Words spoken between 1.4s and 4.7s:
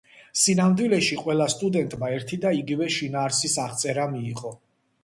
სტუდენტმა ერთი და იგივე შინაარსის აღწერა მიიღო.